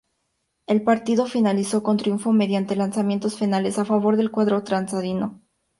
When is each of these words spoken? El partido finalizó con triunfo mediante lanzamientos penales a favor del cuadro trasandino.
El 0.65 0.83
partido 0.83 1.27
finalizó 1.27 1.83
con 1.83 1.97
triunfo 1.97 2.31
mediante 2.33 2.75
lanzamientos 2.75 3.35
penales 3.35 3.77
a 3.77 3.85
favor 3.85 4.17
del 4.17 4.31
cuadro 4.31 4.63
trasandino. 4.63 5.43